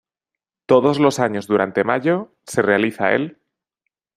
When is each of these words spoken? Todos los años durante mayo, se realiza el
Todos 0.65 0.99
los 0.99 1.19
años 1.19 1.45
durante 1.45 1.83
mayo, 1.83 2.33
se 2.47 2.63
realiza 2.63 3.11
el 3.11 3.37